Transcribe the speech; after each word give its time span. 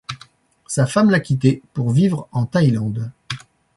Sa 0.65 0.87
femme 0.87 1.11
l’a 1.11 1.19
quitté 1.19 1.61
pour 1.73 1.91
vivre 1.91 2.27
en 2.31 2.47
Thaïlande. 2.47 3.11